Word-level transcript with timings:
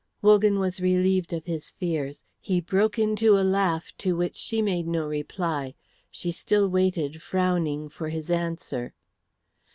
Wogan 0.23 0.57
was 0.57 0.81
relieved 0.81 1.31
of 1.31 1.45
his 1.45 1.69
fears. 1.69 2.23
He 2.39 2.59
broke 2.59 2.97
into 2.97 3.37
a 3.37 3.45
laugh, 3.45 3.93
to 3.99 4.17
which 4.17 4.35
she 4.35 4.59
made 4.59 4.87
no 4.87 5.05
reply. 5.05 5.75
She 6.09 6.31
still 6.31 6.67
waited 6.67 7.21
frowning 7.21 7.87
for 7.87 8.09
his 8.09 8.31
answer. 8.31 8.95